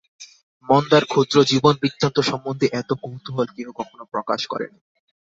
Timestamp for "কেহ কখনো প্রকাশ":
3.55-4.41